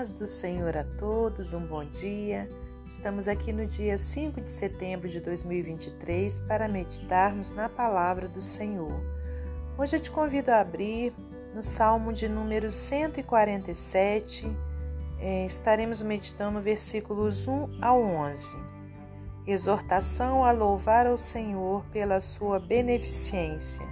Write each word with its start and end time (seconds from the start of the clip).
paz 0.00 0.12
do 0.12 0.26
Senhor 0.26 0.78
a 0.78 0.82
todos, 0.82 1.52
um 1.52 1.60
bom 1.60 1.84
dia. 1.84 2.48
Estamos 2.86 3.28
aqui 3.28 3.52
no 3.52 3.66
dia 3.66 3.98
5 3.98 4.40
de 4.40 4.48
setembro 4.48 5.06
de 5.06 5.20
2023 5.20 6.40
para 6.40 6.66
meditarmos 6.66 7.50
na 7.50 7.68
palavra 7.68 8.26
do 8.26 8.40
Senhor. 8.40 8.98
Hoje 9.76 9.96
eu 9.96 10.00
te 10.00 10.10
convido 10.10 10.52
a 10.52 10.60
abrir 10.60 11.12
no 11.54 11.62
Salmo 11.62 12.14
de 12.14 12.30
número 12.30 12.70
147. 12.70 14.48
É, 15.18 15.44
estaremos 15.44 16.02
meditando 16.02 16.62
versículos 16.62 17.46
1 17.46 17.82
ao 17.82 18.00
11. 18.00 18.56
Exortação 19.46 20.42
a 20.42 20.50
louvar 20.50 21.06
ao 21.06 21.18
Senhor 21.18 21.84
pela 21.92 22.20
sua 22.20 22.58
beneficência. 22.58 23.84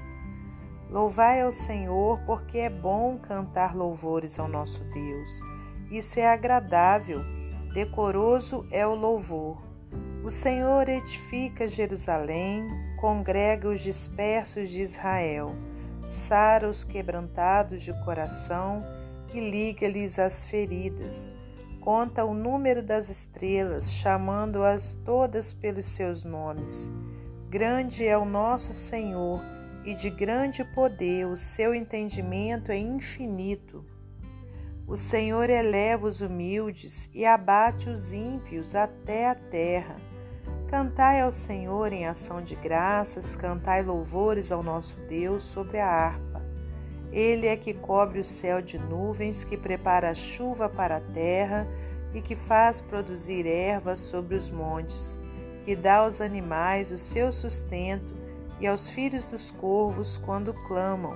Louvai 0.88 1.42
ao 1.42 1.52
Senhor, 1.52 2.18
porque 2.24 2.56
é 2.56 2.70
bom 2.70 3.18
cantar 3.18 3.76
louvores 3.76 4.38
ao 4.38 4.48
nosso 4.48 4.82
Deus. 4.84 5.57
Isso 5.90 6.20
é 6.20 6.26
agradável, 6.26 7.20
decoroso 7.72 8.66
é 8.70 8.86
o 8.86 8.94
louvor. 8.94 9.62
O 10.22 10.30
Senhor 10.30 10.88
edifica 10.88 11.66
Jerusalém, 11.66 12.66
congrega 13.00 13.68
os 13.68 13.80
dispersos 13.80 14.68
de 14.68 14.82
Israel, 14.82 15.54
sara 16.06 16.68
os 16.68 16.84
quebrantados 16.84 17.82
de 17.82 17.92
coração 18.04 18.78
e 19.32 19.40
liga-lhes 19.40 20.18
as 20.18 20.44
feridas. 20.44 21.34
Conta 21.80 22.24
o 22.24 22.34
número 22.34 22.82
das 22.82 23.08
estrelas, 23.08 23.90
chamando-as 23.90 24.96
todas 25.04 25.54
pelos 25.54 25.86
seus 25.86 26.24
nomes. 26.24 26.92
Grande 27.48 28.06
é 28.06 28.18
o 28.18 28.26
nosso 28.26 28.74
Senhor 28.74 29.40
e 29.86 29.94
de 29.94 30.10
grande 30.10 30.62
poder, 30.64 31.26
o 31.26 31.34
seu 31.34 31.74
entendimento 31.74 32.70
é 32.70 32.76
infinito. 32.76 33.82
O 34.88 34.96
Senhor 34.96 35.50
eleva 35.50 36.06
os 36.06 36.22
humildes 36.22 37.10
e 37.12 37.26
abate 37.26 37.90
os 37.90 38.14
ímpios 38.14 38.74
até 38.74 39.28
a 39.28 39.34
terra. 39.34 39.96
Cantai 40.66 41.20
ao 41.20 41.30
Senhor 41.30 41.92
em 41.92 42.06
ação 42.06 42.40
de 42.40 42.54
graças, 42.54 43.36
cantai 43.36 43.82
louvores 43.82 44.50
ao 44.50 44.62
nosso 44.62 44.96
Deus 45.06 45.42
sobre 45.42 45.78
a 45.78 45.86
harpa. 45.86 46.42
Ele 47.12 47.46
é 47.46 47.54
que 47.54 47.74
cobre 47.74 48.20
o 48.20 48.24
céu 48.24 48.62
de 48.62 48.78
nuvens, 48.78 49.44
que 49.44 49.58
prepara 49.58 50.08
a 50.08 50.14
chuva 50.14 50.70
para 50.70 50.96
a 50.96 51.00
terra 51.02 51.68
e 52.14 52.22
que 52.22 52.34
faz 52.34 52.80
produzir 52.80 53.46
ervas 53.46 53.98
sobre 53.98 54.36
os 54.36 54.48
montes, 54.48 55.20
que 55.60 55.76
dá 55.76 55.96
aos 55.96 56.18
animais 56.18 56.90
o 56.90 56.96
seu 56.96 57.30
sustento 57.30 58.16
e 58.58 58.66
aos 58.66 58.88
filhos 58.88 59.26
dos 59.26 59.50
corvos 59.50 60.16
quando 60.16 60.54
clamam. 60.66 61.14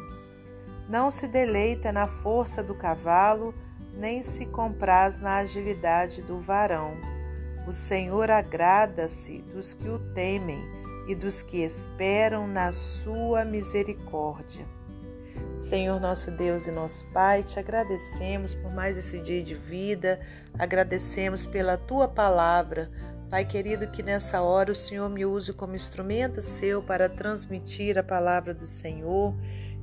Não 0.90 1.10
se 1.10 1.26
deleita 1.26 1.90
na 1.90 2.06
força 2.06 2.62
do 2.62 2.74
cavalo, 2.74 3.54
nem 3.94 4.22
se 4.22 4.46
compraz 4.46 5.18
na 5.18 5.36
agilidade 5.36 6.22
do 6.22 6.38
varão. 6.38 6.96
O 7.66 7.72
Senhor 7.72 8.30
agrada-se 8.30 9.42
dos 9.42 9.74
que 9.74 9.88
o 9.88 9.98
temem 10.14 10.62
e 11.08 11.14
dos 11.14 11.42
que 11.42 11.58
esperam 11.58 12.46
na 12.46 12.72
sua 12.72 13.44
misericórdia. 13.44 14.64
Senhor 15.56 16.00
nosso 16.00 16.30
Deus 16.30 16.66
e 16.66 16.70
nosso 16.70 17.04
Pai, 17.12 17.42
te 17.42 17.58
agradecemos 17.58 18.54
por 18.54 18.72
mais 18.72 18.96
esse 18.96 19.18
dia 19.20 19.42
de 19.42 19.54
vida, 19.54 20.20
agradecemos 20.58 21.46
pela 21.46 21.76
tua 21.76 22.08
palavra 22.08 22.90
Pai 23.32 23.46
querido, 23.46 23.88
que 23.88 24.02
nessa 24.02 24.42
hora 24.42 24.70
o 24.70 24.74
Senhor 24.74 25.08
me 25.08 25.24
use 25.24 25.54
como 25.54 25.74
instrumento 25.74 26.42
seu 26.42 26.82
para 26.82 27.08
transmitir 27.08 27.96
a 27.96 28.02
palavra 28.02 28.52
do 28.52 28.66
Senhor, 28.66 29.34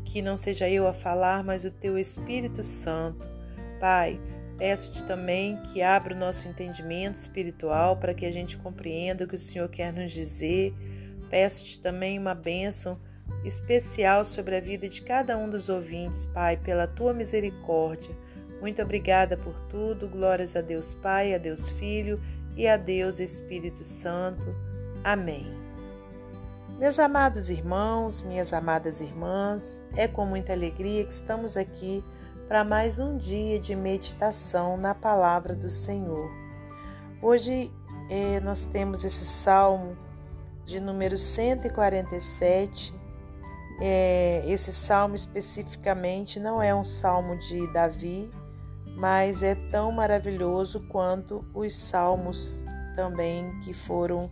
que 0.06 0.22
não 0.22 0.38
seja 0.38 0.70
eu 0.70 0.86
a 0.86 0.94
falar, 0.94 1.44
mas 1.44 1.66
o 1.66 1.72
teu 1.72 1.98
Espírito 1.98 2.62
Santo. 2.62 3.39
Pai, 3.80 4.20
peço-te 4.58 5.04
também 5.04 5.58
que 5.72 5.82
abra 5.82 6.14
o 6.14 6.18
nosso 6.18 6.48
entendimento 6.48 7.16
espiritual 7.16 7.98
para 7.98 8.14
que 8.14 8.26
a 8.26 8.32
gente 8.32 8.58
compreenda 8.58 9.24
o 9.24 9.28
que 9.28 9.36
o 9.36 9.40
Senhor 9.40 9.70
quer 9.70 9.94
nos 9.94 10.12
dizer. 10.12 10.74
Peço-te 11.30 11.80
também 11.80 12.20
uma 12.20 12.36
bênção 12.36 13.00
especial 13.44 14.26
sobre 14.26 14.58
a 14.58 14.60
vida 14.60 14.90
de 14.90 15.02
cada 15.02 15.38
um 15.38 15.50
dos 15.50 15.70
ouvintes, 15.70 16.26
Pai, 16.26 16.58
pela 16.58 16.88
tua 16.88 17.14
misericórdia. 17.14 18.14
Muito 18.60 18.82
obrigada 18.82 19.38
por 19.38 19.60
tudo. 19.68 20.08
Glórias 20.10 20.56
a 20.56 20.62
Deus 20.62 20.94
Pai, 20.94 21.34
a 21.34 21.38
Deus 21.38 21.70
Filho 21.72 22.20
e 22.56 22.68
a 22.68 22.76
Deus 22.76 23.20
Espírito 23.20 23.86
Santo. 23.86 24.54
Amém. 25.04 25.48
Meus 26.78 26.98
amados 27.00 27.50
irmãos, 27.50 28.22
minhas 28.24 28.54
amadas 28.54 29.02
irmãs, 29.02 29.82
é 29.96 30.08
com 30.08 30.26
muita 30.26 30.54
alegria 30.54 31.06
que 31.06 31.12
estamos 31.12 31.58
aqui 31.58 32.04
para 32.50 32.64
mais 32.64 33.00
um 33.00 33.16
dia 33.16 33.60
de 33.60 33.76
meditação 33.76 34.76
na 34.76 34.96
palavra 34.96 35.54
do 35.54 35.70
Senhor. 35.70 36.32
Hoje 37.22 37.72
eh, 38.10 38.40
nós 38.40 38.66
temos 38.66 39.04
esse 39.04 39.24
salmo 39.24 39.96
de 40.66 40.80
número 40.80 41.16
147. 41.16 42.92
É, 43.80 44.42
esse 44.48 44.74
salmo 44.74 45.14
especificamente 45.14 46.40
não 46.40 46.60
é 46.60 46.74
um 46.74 46.84
salmo 46.84 47.38
de 47.38 47.72
Davi, 47.72 48.32
mas 48.98 49.44
é 49.44 49.54
tão 49.70 49.92
maravilhoso 49.92 50.80
quanto 50.90 51.46
os 51.54 51.76
salmos 51.76 52.66
também 52.96 53.60
que 53.60 53.74
foram 53.74 54.28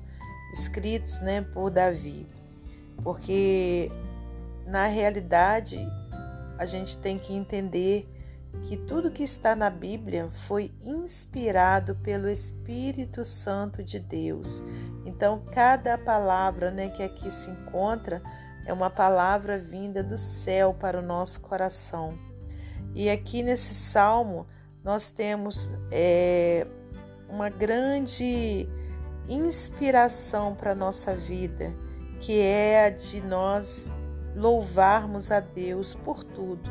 escritos 0.51 1.21
né, 1.21 1.41
por 1.53 1.69
Davi. 1.69 2.25
Porque 3.03 3.91
na 4.65 4.87
realidade 4.87 5.77
a 6.57 6.65
gente 6.65 6.97
tem 6.97 7.17
que 7.17 7.33
entender 7.33 8.07
que 8.63 8.75
tudo 8.75 9.11
que 9.11 9.23
está 9.23 9.55
na 9.55 9.69
Bíblia 9.69 10.29
foi 10.31 10.71
inspirado 10.83 11.95
pelo 11.95 12.29
Espírito 12.29 13.23
Santo 13.23 13.83
de 13.83 13.99
Deus. 13.99 14.63
Então, 15.05 15.43
cada 15.53 15.97
palavra 15.97 16.71
né, 16.71 16.89
que 16.89 17.03
aqui 17.03 17.29
se 17.29 17.49
encontra 17.49 18.21
é 18.65 18.73
uma 18.73 18.89
palavra 18.89 19.57
vinda 19.57 20.03
do 20.03 20.17
céu 20.17 20.73
para 20.73 20.99
o 20.99 21.01
nosso 21.01 21.39
coração. 21.41 22.17
E 22.93 23.09
aqui 23.09 23.43
nesse 23.43 23.73
salmo 23.73 24.47
nós 24.83 25.11
temos 25.11 25.71
é, 25.91 26.65
uma 27.29 27.49
grande 27.49 28.67
inspiração 29.27 30.55
para 30.55 30.71
a 30.71 30.75
nossa 30.75 31.13
vida, 31.13 31.73
que 32.19 32.39
é 32.39 32.85
a 32.85 32.89
de 32.89 33.21
nós 33.21 33.89
louvarmos 34.35 35.31
a 35.31 35.39
Deus 35.39 35.93
por 35.93 36.23
tudo. 36.23 36.69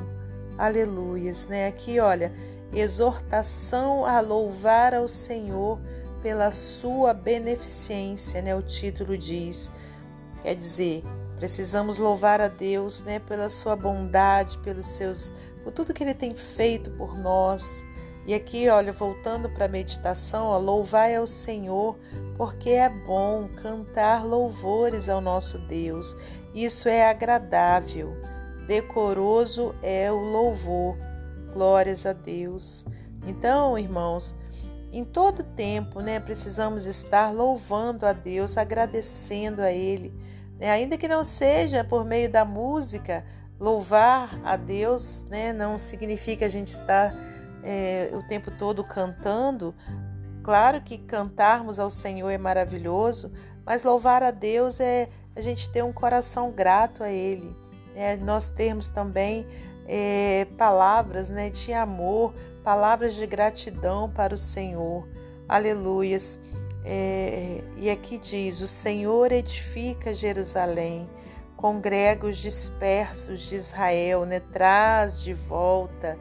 Aleluias, 0.59 1.47
né? 1.47 1.67
Aqui, 1.67 2.01
olha, 2.01 2.33
exortação 2.73 4.05
a 4.05 4.21
louvar 4.21 4.95
ao 4.95 5.09
Senhor 5.09 5.79
pela 6.23 6.51
sua 6.51 7.13
beneficência, 7.13 8.41
né? 8.41 8.55
O 8.55 8.63
título 8.63 9.17
diz. 9.17 9.71
Quer 10.43 10.55
dizer, 10.55 11.03
precisamos 11.37 11.99
louvar 11.99 12.41
a 12.41 12.49
Deus, 12.49 13.03
né, 13.03 13.19
pela 13.19 13.49
sua 13.49 13.77
bondade, 13.77 14.59
pelos 14.59 14.87
seus, 14.87 15.33
por 15.63 15.73
tudo 15.73 15.93
que 15.93 16.03
ele 16.03 16.15
tem 16.15 16.35
feito 16.35 16.91
por 16.91 17.17
nós. 17.17 17.85
E 18.27 18.35
aqui, 18.35 18.69
olha, 18.69 18.91
voltando 18.91 19.49
para 19.49 19.67
a 19.67 19.69
meditação, 19.69 20.47
ó, 20.47 20.59
louvai 20.59 21.15
ao 21.15 21.29
Senhor, 21.29 21.97
porque 22.37 22.71
é 22.71 22.89
bom 22.89 23.49
cantar 23.63 24.27
louvores 24.27 25.09
ao 25.09 25.21
nosso 25.21 25.59
Deus. 25.59 26.17
Isso 26.57 26.89
é 26.89 27.07
agradável. 27.07 28.17
Decoroso 28.67 29.75
é 29.83 30.11
o 30.11 30.17
louvor. 30.17 30.97
Glórias 31.53 32.07
a 32.07 32.15
Deus. 32.15 32.87
Então, 33.27 33.79
irmãos, 33.79 34.35
em 34.91 35.05
todo 35.05 35.45
tempo, 35.45 36.01
né, 36.01 36.19
precisamos 36.19 36.87
estar 36.87 37.31
louvando 37.31 38.07
a 38.07 38.15
Deus, 38.15 38.57
agradecendo 38.57 39.61
a 39.61 39.71
Ele. 39.71 40.15
Né? 40.59 40.71
Ainda 40.71 40.97
que 40.97 41.07
não 41.07 41.25
seja 41.25 41.85
por 41.85 42.07
meio 42.07 42.33
da 42.33 42.43
música, 42.43 43.23
louvar 43.61 44.41
a 44.43 44.57
Deus 44.57 45.27
né, 45.29 45.53
não 45.53 45.77
significa 45.77 46.47
a 46.47 46.49
gente 46.49 46.69
estar 46.69 47.15
é, 47.63 48.11
o 48.15 48.27
tempo 48.27 48.51
todo 48.51 48.83
cantando. 48.83 49.75
Claro 50.43 50.81
que 50.81 50.97
cantarmos 50.97 51.79
ao 51.79 51.91
Senhor 51.91 52.31
é 52.31 52.39
maravilhoso, 52.39 53.31
mas 53.67 53.83
louvar 53.83 54.23
a 54.23 54.31
Deus 54.31 54.79
é 54.79 55.09
a 55.35 55.41
gente 55.41 55.69
ter 55.69 55.83
um 55.83 55.93
coração 55.93 56.53
grato 56.53 57.03
a 57.03 57.11
Ele. 57.11 57.55
É 57.97 58.17
nós 58.17 58.49
termos 58.49 58.89
também 58.89 59.45
é, 59.89 60.47
palavras 60.57 61.29
né, 61.29 61.51
de 61.51 61.73
amor, 61.73 62.33
palavras 62.63 63.15
de 63.15 63.27
gratidão 63.27 64.09
para 64.09 64.33
o 64.33 64.39
Senhor. 64.39 65.07
Aleluias. 65.49 66.39
É, 66.85 67.61
e 67.77 67.91
aqui 67.91 68.19
diz: 68.19 68.61
O 68.61 68.69
Senhor 68.69 69.33
edifica 69.33 70.15
Jerusalém, 70.15 71.09
congrega 71.57 72.27
os 72.27 72.37
dispersos 72.37 73.41
de 73.41 73.57
Israel, 73.57 74.25
né, 74.25 74.41
traz 74.53 75.21
de 75.21 75.35
volta 75.35 76.17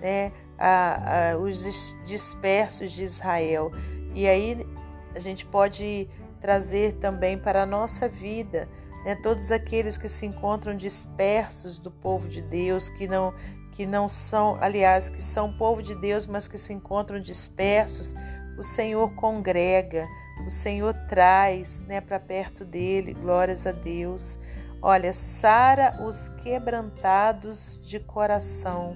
né, 0.00 0.30
a, 0.58 1.30
a, 1.32 1.36
os 1.38 1.96
dispersos 2.04 2.92
de 2.92 3.04
Israel. 3.04 3.72
E 4.12 4.26
aí 4.26 4.66
a 5.14 5.18
gente 5.18 5.46
pode 5.46 6.06
trazer 6.40 6.94
também 6.94 7.38
para 7.38 7.62
a 7.62 7.66
nossa 7.66 8.08
vida 8.08 8.68
né, 9.04 9.14
todos 9.14 9.50
aqueles 9.50 9.96
que 9.96 10.08
se 10.08 10.26
encontram 10.26 10.76
dispersos 10.76 11.78
do 11.78 11.90
povo 11.90 12.28
de 12.28 12.42
Deus, 12.42 12.88
que 12.88 13.06
não 13.06 13.32
que 13.72 13.86
não 13.86 14.08
são, 14.08 14.58
aliás, 14.60 15.08
que 15.08 15.22
são 15.22 15.56
povo 15.56 15.80
de 15.80 15.94
Deus, 15.94 16.26
mas 16.26 16.48
que 16.48 16.58
se 16.58 16.72
encontram 16.72 17.20
dispersos, 17.20 18.14
o 18.58 18.62
Senhor 18.64 19.14
congrega, 19.14 20.06
o 20.44 20.50
Senhor 20.50 20.92
traz, 21.08 21.82
né, 21.82 22.00
para 22.00 22.18
perto 22.18 22.64
dele. 22.64 23.14
Glórias 23.14 23.66
a 23.66 23.72
Deus. 23.72 24.38
Olha, 24.82 25.12
sara 25.12 25.96
os 26.04 26.28
quebrantados 26.42 27.78
de 27.82 28.00
coração 28.00 28.94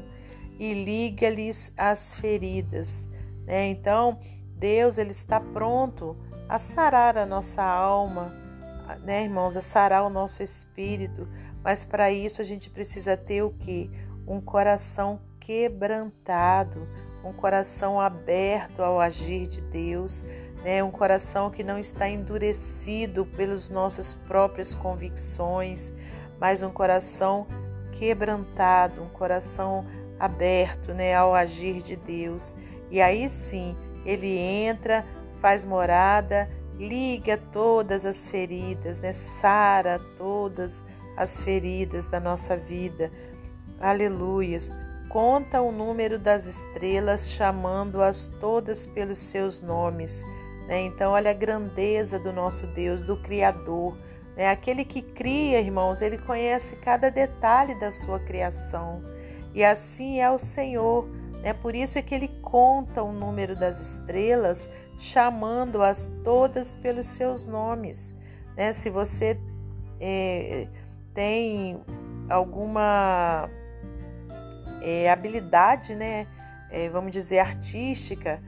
e 0.58 0.74
liga-lhes 0.74 1.72
as 1.76 2.14
feridas, 2.14 3.08
né? 3.46 3.68
Então, 3.68 4.18
Deus 4.56 4.98
ele 4.98 5.12
está 5.12 5.40
pronto 5.40 6.16
a 6.48 6.58
sarar 6.58 7.16
a 7.16 7.26
nossa 7.26 7.62
alma, 7.62 8.32
né, 9.02 9.24
irmãos, 9.24 9.56
a 9.56 9.60
sarar 9.60 10.04
o 10.04 10.10
nosso 10.10 10.42
espírito, 10.42 11.26
mas 11.62 11.84
para 11.84 12.10
isso 12.10 12.40
a 12.40 12.44
gente 12.44 12.68
precisa 12.68 13.16
ter 13.16 13.42
o 13.42 13.50
que? 13.50 13.90
Um 14.26 14.40
coração 14.40 15.20
quebrantado, 15.40 16.88
um 17.24 17.32
coração 17.32 18.00
aberto 18.00 18.82
ao 18.82 19.00
agir 19.00 19.46
de 19.46 19.60
Deus, 19.62 20.24
né? 20.64 20.82
um 20.82 20.90
coração 20.90 21.50
que 21.50 21.62
não 21.62 21.78
está 21.78 22.08
endurecido 22.08 23.26
pelas 23.26 23.68
nossas 23.68 24.14
próprias 24.14 24.74
convicções, 24.74 25.92
mas 26.40 26.62
um 26.62 26.70
coração 26.70 27.46
quebrantado, 27.92 29.02
um 29.02 29.08
coração 29.08 29.84
aberto 30.18 30.92
né? 30.94 31.14
ao 31.14 31.34
agir 31.34 31.82
de 31.82 31.96
Deus. 31.96 32.56
E 32.90 33.00
aí 33.00 33.28
sim, 33.28 33.76
ele 34.04 34.38
entra, 34.38 35.04
faz 35.40 35.64
morada 35.64 36.48
liga 36.78 37.38
todas 37.52 38.04
as 38.04 38.28
feridas, 38.28 39.00
né? 39.00 39.12
Sara 39.12 40.00
todas 40.16 40.84
as 41.16 41.42
feridas 41.42 42.08
da 42.08 42.18
nossa 42.18 42.56
vida. 42.56 43.10
Aleluias. 43.80 44.72
Conta 45.08 45.62
o 45.62 45.70
número 45.70 46.18
das 46.18 46.46
estrelas, 46.46 47.30
chamando-as 47.30 48.26
todas 48.40 48.86
pelos 48.86 49.20
seus 49.20 49.60
nomes. 49.60 50.24
Né? 50.66 50.80
Então, 50.82 51.12
olha 51.12 51.30
a 51.30 51.34
grandeza 51.34 52.18
do 52.18 52.32
nosso 52.32 52.66
Deus, 52.66 53.02
do 53.02 53.16
Criador. 53.16 53.96
Né? 54.36 54.50
Aquele 54.50 54.84
que 54.84 55.00
cria, 55.00 55.60
irmãos, 55.60 56.02
ele 56.02 56.18
conhece 56.18 56.74
cada 56.76 57.10
detalhe 57.10 57.78
da 57.78 57.92
sua 57.92 58.18
criação. 58.18 59.00
E 59.54 59.62
assim 59.64 60.20
é 60.20 60.28
o 60.28 60.38
Senhor. 60.38 61.08
Né? 61.44 61.52
Por 61.52 61.76
isso 61.76 61.98
é 61.98 62.02
que 62.02 62.14
ele 62.14 62.28
conta 62.40 63.02
o 63.02 63.12
número 63.12 63.54
das 63.54 63.78
estrelas, 63.78 64.70
chamando-as 64.98 66.10
todas 66.24 66.74
pelos 66.74 67.06
seus 67.06 67.44
nomes. 67.44 68.16
Né? 68.56 68.72
Se 68.72 68.88
você 68.88 69.38
é, 70.00 70.66
tem 71.12 71.84
alguma 72.30 73.50
é, 74.80 75.10
habilidade, 75.10 75.94
né? 75.94 76.26
É, 76.70 76.88
vamos 76.88 77.12
dizer, 77.12 77.38
artística, 77.38 78.42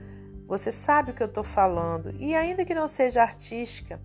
você 0.47 0.71
sabe 0.71 1.11
o 1.11 1.13
que 1.13 1.21
eu 1.21 1.27
estou 1.27 1.43
falando. 1.43 2.13
E 2.19 2.33
ainda 2.33 2.65
que 2.65 2.73
não 2.73 2.87
seja 2.87 3.21
artística, 3.21 4.01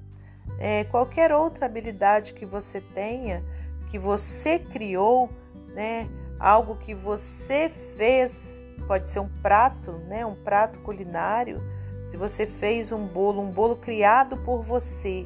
é, 0.58 0.84
qualquer 0.84 1.32
outra 1.32 1.64
habilidade 1.64 2.34
que 2.34 2.44
você 2.44 2.80
tenha, 2.80 3.42
que 3.90 3.98
você 3.98 4.58
criou, 4.58 5.30
né? 5.74 6.08
Algo 6.42 6.76
que 6.76 6.94
você 6.94 7.68
fez, 7.68 8.66
pode 8.86 9.08
ser 9.08 9.20
um 9.20 9.28
prato, 9.40 9.92
né? 10.08 10.26
Um 10.26 10.34
prato 10.34 10.78
culinário 10.80 11.60
se 12.04 12.16
você 12.16 12.46
fez 12.46 12.90
um 12.90 13.06
bolo, 13.06 13.40
um 13.40 13.50
bolo 13.50 13.76
criado 13.76 14.36
por 14.38 14.60
você, 14.60 15.24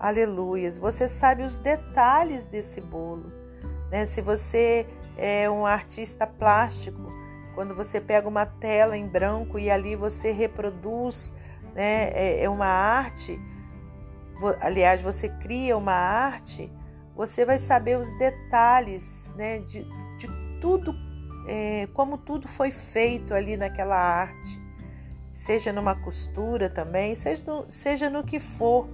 aleluias, 0.00 0.78
você 0.78 1.08
sabe 1.08 1.42
os 1.42 1.58
detalhes 1.58 2.46
desse 2.46 2.80
bolo. 2.80 3.30
Né? 3.90 4.06
Se 4.06 4.22
você 4.22 4.86
é 5.18 5.48
um 5.50 5.66
artista 5.66 6.26
plástico, 6.26 7.12
quando 7.54 7.74
você 7.74 8.00
pega 8.00 8.26
uma 8.26 8.46
tela 8.46 8.96
em 8.96 9.06
branco 9.06 9.58
e 9.58 9.70
ali 9.70 9.94
você 9.94 10.32
reproduz 10.32 11.34
né, 11.74 12.10
é, 12.12 12.44
é 12.44 12.48
uma 12.48 12.66
arte, 12.66 13.38
aliás, 14.60 15.00
você 15.02 15.28
cria 15.28 15.76
uma 15.76 15.92
arte, 15.92 16.72
você 17.14 17.44
vai 17.44 17.58
saber 17.58 17.98
os 17.98 18.10
detalhes 18.18 19.30
né, 19.36 19.58
de, 19.58 19.86
tudo, 20.60 20.94
é, 21.48 21.88
como 21.92 22.18
tudo 22.18 22.48
foi 22.48 22.70
feito 22.70 23.34
ali 23.34 23.56
naquela 23.56 23.96
arte 23.96 24.66
seja 25.36 25.70
numa 25.70 25.94
costura 25.94 26.70
também, 26.70 27.14
seja 27.14 27.44
no, 27.46 27.70
seja 27.70 28.08
no 28.08 28.24
que 28.24 28.40
for. 28.40 28.88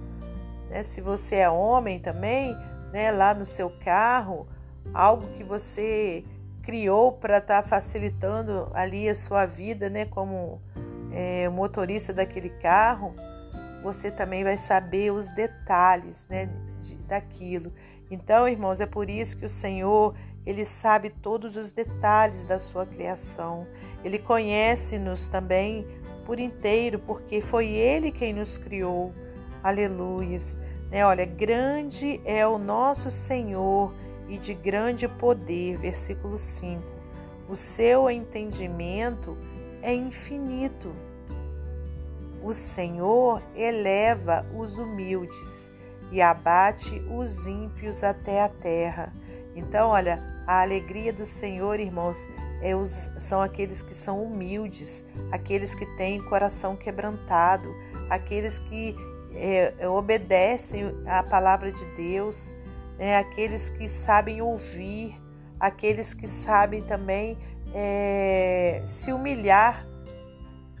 Né? 0.69 0.83
Se 0.83 0.99
você 0.99 1.37
é 1.37 1.49
homem 1.49 2.01
também, 2.01 2.53
né? 2.91 3.11
lá 3.13 3.33
no 3.33 3.45
seu 3.45 3.69
carro, 3.79 4.45
algo 4.93 5.25
que 5.37 5.43
você 5.43 6.25
criou 6.61 7.13
para 7.13 7.37
estar 7.37 7.61
tá 7.61 7.67
facilitando 7.67 8.69
ali 8.73 9.07
a 9.07 9.15
sua 9.15 9.45
vida, 9.45 9.89
né? 9.89 10.03
como 10.05 10.61
é, 11.13 11.47
motorista 11.47 12.11
daquele 12.11 12.49
carro, 12.49 13.15
você 13.81 14.11
também 14.11 14.43
vai 14.43 14.57
saber 14.57 15.13
os 15.13 15.29
detalhes 15.29 16.27
né? 16.27 16.49
De, 16.81 16.95
daquilo. 17.07 17.71
Então, 18.11 18.49
irmãos, 18.49 18.81
é 18.81 18.85
por 18.85 19.09
isso 19.09 19.37
que 19.37 19.45
o 19.45 19.49
Senhor, 19.49 20.13
ele 20.45 20.65
sabe 20.65 21.09
todos 21.09 21.55
os 21.55 21.71
detalhes 21.71 22.43
da 22.43 22.59
sua 22.59 22.85
criação. 22.85 23.65
Ele 24.03 24.19
conhece-nos 24.19 25.27
também 25.27 25.87
por 26.25 26.39
inteiro, 26.39 26.99
porque 26.99 27.41
foi 27.41 27.67
Ele 27.67 28.11
quem 28.11 28.33
nos 28.33 28.57
criou. 28.57 29.13
Aleluias. 29.61 30.57
Né? 30.91 31.05
Olha, 31.05 31.25
grande 31.25 32.19
é 32.25 32.45
o 32.45 32.57
nosso 32.57 33.09
Senhor 33.09 33.93
e 34.27 34.37
de 34.37 34.53
grande 34.53 35.07
poder. 35.07 35.77
Versículo 35.77 36.37
5. 36.37 36.83
O 37.47 37.55
seu 37.55 38.09
entendimento 38.09 39.37
é 39.81 39.93
infinito. 39.93 40.93
O 42.41 42.53
Senhor 42.53 43.41
eleva 43.55 44.45
os 44.53 44.77
humildes 44.77 45.71
e 46.11 46.21
abate 46.21 46.99
os 47.09 47.45
ímpios 47.47 48.03
até 48.03 48.43
a 48.43 48.49
terra. 48.49 49.13
Então, 49.55 49.89
olha, 49.89 50.32
a 50.45 50.61
alegria 50.61 51.13
do 51.13 51.25
Senhor, 51.25 51.79
irmãos, 51.79 52.27
é 52.61 52.75
os, 52.75 53.09
são 53.17 53.41
aqueles 53.41 53.81
que 53.81 53.93
são 53.93 54.23
humildes, 54.23 55.03
aqueles 55.31 55.75
que 55.75 55.85
têm 55.97 56.23
coração 56.23 56.75
quebrantado, 56.75 57.69
aqueles 58.09 58.57
que 58.59 58.95
é, 59.35 59.73
é, 59.79 59.89
obedecem 59.89 60.95
à 61.05 61.21
palavra 61.23 61.71
de 61.71 61.85
Deus, 61.97 62.55
né? 62.97 63.17
aqueles 63.17 63.69
que 63.69 63.89
sabem 63.89 64.41
ouvir, 64.41 65.21
aqueles 65.59 66.13
que 66.13 66.27
sabem 66.27 66.83
também 66.83 67.37
é, 67.73 68.81
se 68.85 69.11
humilhar 69.11 69.85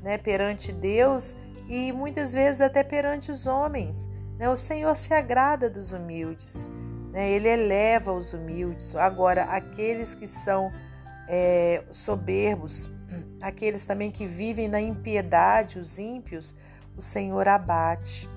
né, 0.01 0.17
perante 0.17 0.71
Deus 0.71 1.35
e 1.67 1.91
muitas 1.91 2.33
vezes 2.33 2.61
até 2.61 2.83
perante 2.83 3.31
os 3.31 3.47
homens. 3.47 4.07
Né? 4.37 4.49
O 4.49 4.55
Senhor 4.55 4.95
se 4.95 5.13
agrada 5.13 5.69
dos 5.69 5.91
humildes? 5.91 6.69
Ele 7.13 7.47
eleva 7.47 8.11
os 8.11 8.33
humildes. 8.33 8.95
Agora, 8.95 9.43
aqueles 9.43 10.15
que 10.15 10.25
são 10.25 10.71
é, 11.27 11.83
soberbos, 11.91 12.89
aqueles 13.41 13.85
também 13.85 14.09
que 14.09 14.25
vivem 14.25 14.67
na 14.67 14.81
impiedade, 14.81 15.79
os 15.79 15.99
ímpios, 15.99 16.55
o 16.97 17.01
Senhor 17.01 17.47
abate. 17.47 18.29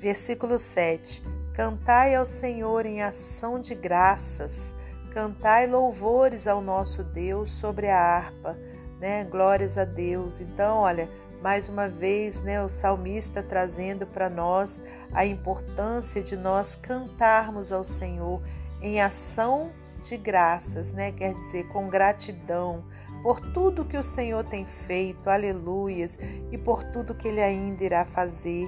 Versículo 0.00 0.58
7: 0.58 1.22
Cantai 1.54 2.14
ao 2.14 2.26
Senhor 2.26 2.84
em 2.84 3.00
ação 3.00 3.60
de 3.60 3.74
graças, 3.74 4.74
cantai 5.12 5.66
louvores 5.66 6.48
ao 6.48 6.60
nosso 6.60 7.04
Deus 7.04 7.50
sobre 7.50 7.88
a 7.88 7.98
harpa, 7.98 8.58
né? 8.98 9.24
Glórias 9.24 9.78
a 9.78 9.84
Deus. 9.84 10.40
Então, 10.40 10.78
olha, 10.78 11.08
mais 11.44 11.68
uma 11.68 11.90
vez, 11.90 12.40
né, 12.40 12.64
o 12.64 12.70
salmista 12.70 13.42
trazendo 13.42 14.06
para 14.06 14.30
nós 14.30 14.80
a 15.12 15.26
importância 15.26 16.22
de 16.22 16.38
nós 16.38 16.74
cantarmos 16.74 17.70
ao 17.70 17.84
Senhor 17.84 18.40
em 18.80 18.98
ação 18.98 19.70
de 20.02 20.16
graças, 20.16 20.94
né? 20.94 21.12
Quer 21.12 21.34
dizer, 21.34 21.68
com 21.68 21.86
gratidão 21.86 22.82
por 23.22 23.40
tudo 23.52 23.84
que 23.84 23.98
o 23.98 24.02
Senhor 24.02 24.42
tem 24.42 24.64
feito, 24.64 25.28
aleluias, 25.28 26.18
e 26.50 26.56
por 26.56 26.82
tudo 26.82 27.14
que 27.14 27.28
Ele 27.28 27.42
ainda 27.42 27.84
irá 27.84 28.06
fazer, 28.06 28.66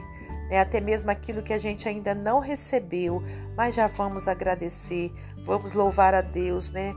né? 0.50 0.60
Até 0.60 0.78
mesmo 0.78 1.10
aquilo 1.10 1.42
que 1.42 1.54
a 1.54 1.58
gente 1.58 1.88
ainda 1.88 2.14
não 2.14 2.40
recebeu, 2.40 3.22
mas 3.56 3.74
já 3.74 3.86
vamos 3.86 4.28
agradecer, 4.28 5.10
vamos 5.46 5.72
louvar 5.72 6.12
a 6.12 6.20
Deus, 6.20 6.70
né? 6.70 6.92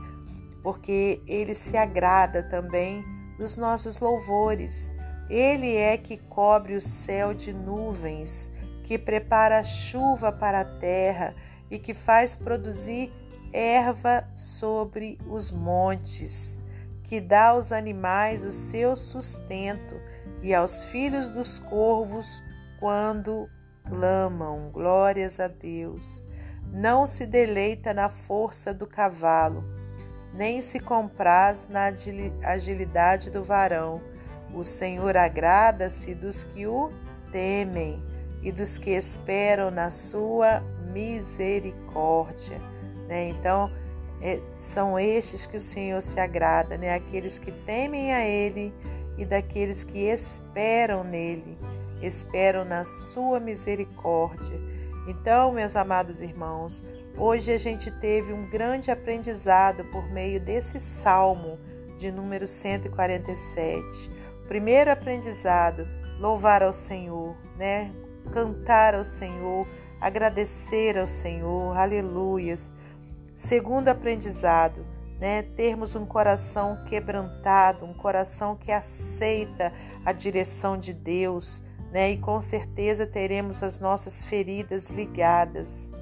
Porque 0.62 1.22
Ele 1.26 1.54
se 1.54 1.78
agrada 1.78 2.42
também 2.42 3.02
dos 3.38 3.56
nossos 3.56 3.98
louvores. 3.98 4.90
Ele 5.30 5.76
é 5.76 5.96
que 5.96 6.16
cobre 6.16 6.74
o 6.74 6.80
céu 6.80 7.32
de 7.32 7.52
nuvens, 7.52 8.50
que 8.82 8.98
prepara 8.98 9.62
chuva 9.62 10.32
para 10.32 10.60
a 10.60 10.64
terra 10.64 11.32
e 11.70 11.78
que 11.78 11.94
faz 11.94 12.34
produzir 12.34 13.12
erva 13.52 14.28
sobre 14.34 15.16
os 15.28 15.52
montes, 15.52 16.60
que 17.04 17.20
dá 17.20 17.50
aos 17.50 17.70
animais 17.70 18.44
o 18.44 18.50
seu 18.50 18.96
sustento 18.96 19.94
e 20.42 20.52
aos 20.52 20.86
filhos 20.86 21.30
dos 21.30 21.60
corvos 21.60 22.42
quando 22.80 23.48
clamam. 23.84 24.70
Glórias 24.72 25.38
a 25.38 25.46
Deus. 25.46 26.26
não 26.72 27.04
se 27.06 27.26
deleita 27.26 27.92
na 27.92 28.08
força 28.08 28.72
do 28.72 28.86
cavalo, 28.86 29.64
nem 30.32 30.62
se 30.62 30.78
compraz 30.78 31.68
na 31.68 31.92
agilidade 32.44 33.28
do 33.28 33.42
varão. 33.42 34.00
O 34.54 34.64
Senhor 34.64 35.16
agrada-se 35.16 36.14
dos 36.14 36.44
que 36.44 36.66
o 36.66 36.90
temem 37.30 38.02
e 38.42 38.50
dos 38.50 38.78
que 38.78 38.90
esperam 38.90 39.70
na 39.70 39.90
sua 39.90 40.60
misericórdia. 40.92 42.60
Né? 43.08 43.28
Então, 43.28 43.70
é, 44.20 44.40
são 44.58 44.98
estes 44.98 45.46
que 45.46 45.56
o 45.56 45.60
Senhor 45.60 46.02
se 46.02 46.18
agrada, 46.20 46.76
né? 46.76 46.94
aqueles 46.94 47.38
que 47.38 47.52
temem 47.52 48.12
a 48.12 48.26
Ele 48.26 48.72
e 49.16 49.24
daqueles 49.24 49.84
que 49.84 49.98
esperam 49.98 51.04
nele, 51.04 51.58
esperam 52.02 52.64
na 52.64 52.84
sua 52.84 53.38
misericórdia. 53.38 54.58
Então, 55.06 55.52
meus 55.52 55.76
amados 55.76 56.22
irmãos, 56.22 56.84
hoje 57.16 57.52
a 57.52 57.58
gente 57.58 57.90
teve 57.90 58.32
um 58.32 58.48
grande 58.48 58.90
aprendizado 58.90 59.84
por 59.86 60.08
meio 60.10 60.40
desse 60.40 60.80
salmo 60.80 61.58
de 61.98 62.10
número 62.10 62.46
147. 62.46 64.10
Primeiro 64.50 64.90
aprendizado, 64.90 65.86
louvar 66.18 66.60
ao 66.60 66.72
Senhor, 66.72 67.36
né? 67.56 67.92
Cantar 68.32 68.96
ao 68.96 69.04
Senhor, 69.04 69.64
agradecer 70.00 70.98
ao 70.98 71.06
Senhor, 71.06 71.76
aleluias. 71.78 72.72
Segundo 73.32 73.86
aprendizado, 73.86 74.84
né, 75.20 75.42
termos 75.42 75.94
um 75.94 76.04
coração 76.04 76.82
quebrantado, 76.84 77.86
um 77.86 77.94
coração 77.94 78.56
que 78.56 78.72
aceita 78.72 79.72
a 80.04 80.10
direção 80.10 80.76
de 80.76 80.92
Deus, 80.92 81.62
né, 81.92 82.10
e 82.10 82.18
com 82.18 82.40
certeza 82.40 83.06
teremos 83.06 83.62
as 83.62 83.78
nossas 83.78 84.24
feridas 84.24 84.90
ligadas. 84.90 85.92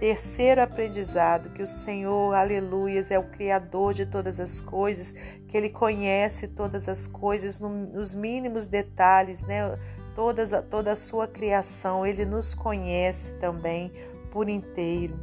Terceiro 0.00 0.62
aprendizado, 0.62 1.50
que 1.50 1.62
o 1.62 1.66
Senhor, 1.66 2.34
aleluias, 2.34 3.10
é 3.10 3.18
o 3.18 3.22
Criador 3.24 3.92
de 3.92 4.06
todas 4.06 4.40
as 4.40 4.58
coisas, 4.58 5.12
que 5.46 5.54
Ele 5.54 5.68
conhece 5.68 6.48
todas 6.48 6.88
as 6.88 7.06
coisas 7.06 7.60
nos 7.60 8.14
mínimos 8.14 8.66
detalhes, 8.66 9.44
né? 9.44 9.78
Todas, 10.14 10.52
toda 10.70 10.92
a 10.92 10.96
sua 10.96 11.28
criação, 11.28 12.06
Ele 12.06 12.24
nos 12.24 12.54
conhece 12.54 13.34
também 13.34 13.92
por 14.32 14.48
inteiro, 14.48 15.20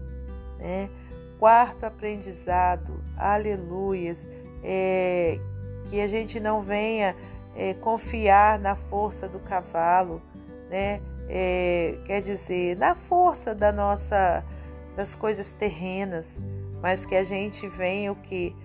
né? 0.60 0.92
Quarto 1.40 1.84
aprendizado, 1.84 3.04
aleluias, 3.18 4.30
é, 4.64 5.40
que 5.86 6.00
a 6.00 6.08
gente 6.08 6.40
não 6.40 6.62
venha 6.62 7.16
é, 7.56 7.74
confiar 7.74 8.60
na 8.60 8.76
força 8.76 9.28
do 9.28 9.40
cavalo, 9.40 10.22
né? 10.70 11.02
É, 11.28 11.98
quer 12.06 12.22
dizer, 12.22 12.78
na 12.78 12.94
força 12.94 13.56
da 13.56 13.72
nossa, 13.72 14.46
das 14.98 15.14
coisas 15.14 15.54
terrenas, 15.54 16.42
mas 16.82 17.06
que 17.06 17.16
a 17.16 17.24
gente 17.24 17.68
venha 17.68 18.12
o 18.12 18.16
que 18.16 18.56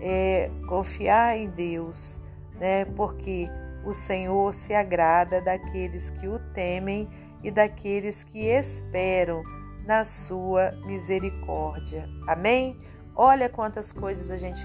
é, 0.00 0.50
confiar 0.66 1.36
em 1.36 1.50
Deus, 1.50 2.18
né? 2.58 2.86
Porque 2.96 3.46
o 3.84 3.92
Senhor 3.92 4.54
se 4.54 4.72
agrada 4.72 5.42
daqueles 5.42 6.08
que 6.08 6.26
o 6.26 6.38
temem 6.54 7.08
e 7.44 7.50
daqueles 7.50 8.24
que 8.24 8.46
esperam 8.46 9.42
na 9.84 10.06
sua 10.06 10.72
misericórdia. 10.86 12.08
Amém? 12.26 12.78
Olha 13.14 13.50
quantas 13.50 13.92
coisas 13.92 14.30
a 14.30 14.38
gente 14.38 14.64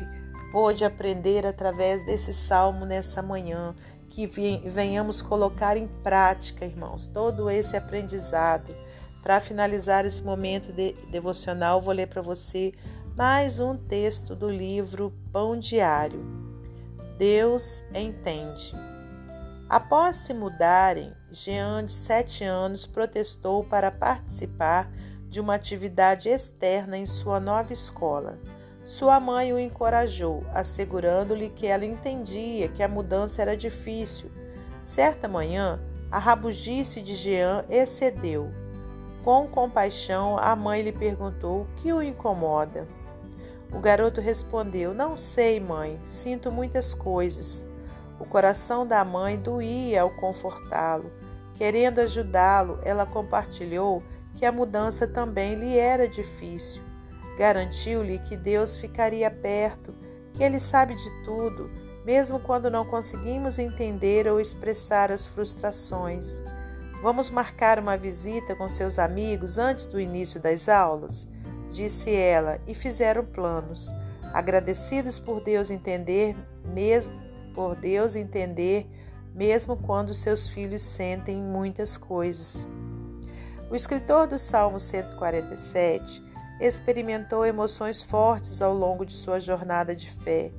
pôde 0.51 0.85
aprender 0.85 1.45
através 1.45 2.05
desse 2.05 2.33
salmo 2.33 2.85
nessa 2.85 3.21
manhã. 3.21 3.75
Que 4.09 4.25
venhamos 4.65 5.21
colocar 5.21 5.75
em 5.75 5.87
prática, 6.01 6.65
irmãos, 6.65 7.07
todo 7.07 7.49
esse 7.49 7.75
aprendizado. 7.75 8.73
Para 9.27 9.41
finalizar 9.41 10.05
esse 10.05 10.23
momento 10.23 10.71
de 10.71 10.93
devocional, 11.11 11.81
vou 11.81 11.93
ler 11.93 12.07
para 12.07 12.21
você 12.21 12.73
mais 13.13 13.59
um 13.59 13.75
texto 13.75 14.33
do 14.33 14.49
livro 14.49 15.13
Pão 15.33 15.59
Diário. 15.59 16.25
Deus 17.17 17.83
entende. 17.93 18.73
Após 19.67 20.15
se 20.15 20.33
mudarem, 20.33 21.11
Jean, 21.29 21.83
de 21.83 21.91
sete 21.91 22.45
anos, 22.45 22.85
protestou 22.85 23.65
para 23.65 23.91
participar 23.91 24.89
de 25.27 25.41
uma 25.41 25.55
atividade 25.55 26.29
externa 26.29 26.97
em 26.97 27.05
sua 27.05 27.37
nova 27.37 27.73
escola. 27.73 28.39
Sua 28.85 29.19
mãe 29.19 29.51
o 29.51 29.59
encorajou, 29.59 30.45
assegurando-lhe 30.53 31.49
que 31.49 31.67
ela 31.67 31.83
entendia 31.83 32.69
que 32.69 32.81
a 32.81 32.87
mudança 32.87 33.41
era 33.41 33.57
difícil. 33.57 34.31
Certa 34.85 35.27
manhã, 35.27 35.81
a 36.09 36.17
rabugice 36.17 37.01
de 37.01 37.13
Jean 37.13 37.65
excedeu. 37.69 38.66
Com 39.27 39.45
compaixão, 39.45 40.37
a 40.37 40.55
mãe 40.55 40.81
lhe 40.81 40.93
perguntou 40.93 41.63
o 41.63 41.67
que 41.75 41.91
o 41.91 42.01
incomoda. 42.01 42.87
O 43.73 43.77
garoto 43.77 44.21
respondeu: 44.21 44.93
Não 44.93 45.17
sei, 45.17 45.59
mãe, 45.59 45.99
sinto 45.99 46.49
muitas 46.49 46.93
coisas. 46.93 47.65
O 48.17 48.23
coração 48.23 48.87
da 48.87 49.03
mãe 49.03 49.35
doía 49.35 50.03
ao 50.03 50.11
confortá-lo. 50.11 51.11
Querendo 51.55 51.99
ajudá-lo, 51.99 52.79
ela 52.83 53.05
compartilhou 53.05 54.01
que 54.37 54.45
a 54.45 54.51
mudança 54.53 55.05
também 55.05 55.55
lhe 55.55 55.77
era 55.77 56.07
difícil. 56.07 56.81
Garantiu-lhe 57.37 58.19
que 58.19 58.37
Deus 58.37 58.77
ficaria 58.77 59.29
perto, 59.29 59.93
que 60.35 60.41
Ele 60.41 60.57
sabe 60.57 60.95
de 60.95 61.25
tudo, 61.25 61.69
mesmo 62.05 62.39
quando 62.39 62.71
não 62.71 62.85
conseguimos 62.85 63.59
entender 63.59 64.25
ou 64.25 64.39
expressar 64.39 65.11
as 65.11 65.25
frustrações. 65.25 66.41
Vamos 67.07 67.29
marcar 67.29 67.79
uma 67.79 67.95
visita 67.95 68.53
com 68.53 68.67
seus 68.67 68.99
amigos 68.99 69.57
antes 69.57 69.87
do 69.87 69.97
início 69.97 70.41
das 70.41 70.67
aulas? 70.67 71.25
Disse 71.71 72.13
ela, 72.13 72.59
e 72.67 72.73
fizeram 72.73 73.23
planos. 73.23 73.89
Agradecidos 74.33 75.17
por 75.17 75.41
Deus 75.41 75.71
entender, 75.71 76.35
mesmo 76.65 77.15
por 77.55 77.77
Deus 77.77 78.13
entender, 78.13 78.91
mesmo 79.33 79.77
quando 79.77 80.13
seus 80.13 80.49
filhos 80.49 80.81
sentem 80.81 81.37
muitas 81.37 81.95
coisas. 81.95 82.67
O 83.71 83.75
escritor 83.75 84.27
do 84.27 84.37
Salmo 84.37 84.77
147 84.77 86.21
experimentou 86.59 87.45
emoções 87.45 88.03
fortes 88.03 88.61
ao 88.61 88.73
longo 88.73 89.05
de 89.05 89.13
sua 89.13 89.39
jornada 89.39 89.95
de 89.95 90.11
fé 90.11 90.51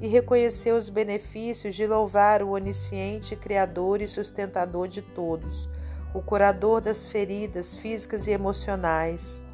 e 0.00 0.06
reconheceu 0.06 0.76
os 0.76 0.88
benefícios 0.88 1.74
de 1.74 1.84
louvar 1.84 2.44
o 2.44 2.50
onisciente 2.50 3.34
Criador 3.34 4.00
e 4.00 4.06
sustentador 4.06 4.86
de 4.86 5.02
todos, 5.02 5.68
o 6.16 6.22
curador 6.22 6.80
das 6.80 7.06
feridas 7.06 7.76
físicas 7.76 8.26
e 8.26 8.30
emocionais. 8.30 9.44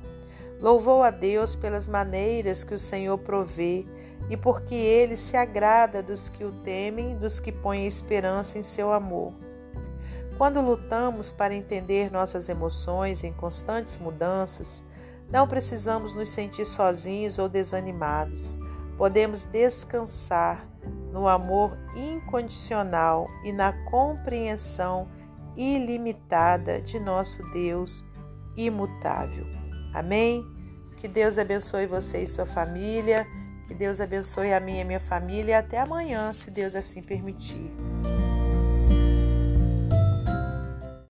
Louvou 0.61 1.03
a 1.03 1.11
Deus 1.11 1.57
pelas 1.57 1.89
maneiras 1.89 2.63
que 2.63 2.73
o 2.73 2.79
Senhor 2.79 3.19
provê 3.19 3.85
e 4.31 4.37
porque 4.37 4.77
ele 4.77 5.17
se 5.17 5.37
agrada 5.37 6.01
dos 6.05 6.29
que 6.29 6.45
o 6.45 6.53
temem, 6.53 7.17
dos 7.17 7.41
que 7.41 7.51
põem 7.51 7.85
esperança 7.85 8.59
em 8.59 8.63
seu 8.63 8.93
amor. 8.93 9.33
Quando 10.39 10.61
lutamos 10.61 11.33
para 11.33 11.53
entender 11.53 12.13
nossas 12.13 12.49
emoções 12.49 13.25
em 13.25 13.33
constantes 13.33 13.99
mudanças, 13.99 14.85
não 15.29 15.49
precisamos 15.49 16.15
nos 16.15 16.29
sentir 16.29 16.65
sozinhos 16.65 17.39
ou 17.39 17.49
desanimados. 17.49 18.57
Podemos 18.97 19.43
descansar 19.43 20.65
no 21.11 21.27
amor 21.27 21.77
incondicional 21.97 23.29
e 23.43 23.51
na 23.51 23.73
compreensão 23.91 25.09
ilimitada 25.57 26.81
de 26.81 26.99
nosso 26.99 27.43
Deus 27.53 28.05
imutável. 28.57 29.47
Amém? 29.95 30.45
Que 30.97 31.09
Deus 31.09 31.39
abençoe 31.39 31.87
você 31.87 32.23
e 32.23 32.27
sua 32.27 32.47
família. 32.47 33.27
Que 33.67 33.75
Deus 33.75 34.01
abençoe 34.01 34.53
a 34.53 34.61
minha 34.61 34.79
e 34.79 34.83
a 34.83 34.85
minha 34.85 35.01
família. 35.01 35.59
Até 35.59 35.81
amanhã, 35.81 36.33
se 36.33 36.51
Deus 36.51 36.75
assim 36.75 37.03
permitir. 37.03 37.71